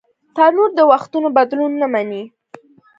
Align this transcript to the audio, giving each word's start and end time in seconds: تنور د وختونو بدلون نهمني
تنور 0.35 0.69
د 0.75 0.79
وختونو 0.91 1.27
بدلون 1.37 1.71
نهمني 1.81 2.23